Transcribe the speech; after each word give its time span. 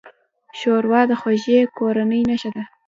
ښوروا 0.57 1.01
د 1.09 1.11
خوږې 1.21 1.59
کورنۍ 1.77 2.21
نښه 2.29 2.49
ده. 2.55 2.63